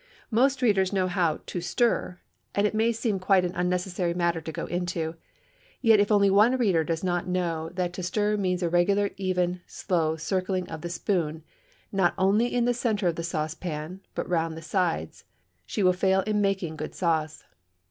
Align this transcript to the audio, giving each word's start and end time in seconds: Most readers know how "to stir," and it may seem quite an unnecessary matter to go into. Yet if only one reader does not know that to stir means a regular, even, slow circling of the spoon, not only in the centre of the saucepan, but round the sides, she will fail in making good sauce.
Most 0.31 0.63
readers 0.63 0.91
know 0.91 1.05
how 1.07 1.41
"to 1.45 1.61
stir," 1.61 2.17
and 2.55 2.65
it 2.65 2.73
may 2.73 2.91
seem 2.91 3.19
quite 3.19 3.45
an 3.45 3.53
unnecessary 3.53 4.15
matter 4.15 4.41
to 4.41 4.51
go 4.51 4.65
into. 4.65 5.13
Yet 5.79 5.99
if 5.99 6.11
only 6.11 6.31
one 6.31 6.57
reader 6.57 6.83
does 6.83 7.03
not 7.03 7.27
know 7.27 7.69
that 7.75 7.93
to 7.93 8.01
stir 8.01 8.35
means 8.35 8.63
a 8.63 8.69
regular, 8.69 9.11
even, 9.17 9.61
slow 9.67 10.15
circling 10.15 10.67
of 10.71 10.81
the 10.81 10.89
spoon, 10.89 11.43
not 11.91 12.15
only 12.17 12.47
in 12.51 12.65
the 12.65 12.73
centre 12.73 13.07
of 13.09 13.15
the 13.15 13.21
saucepan, 13.21 14.01
but 14.15 14.27
round 14.27 14.57
the 14.57 14.63
sides, 14.63 15.23
she 15.67 15.83
will 15.83 15.93
fail 15.93 16.21
in 16.21 16.41
making 16.41 16.77
good 16.77 16.95
sauce. 16.95 17.43